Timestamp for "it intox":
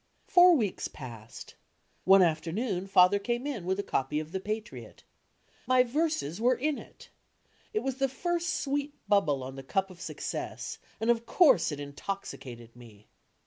11.71-12.35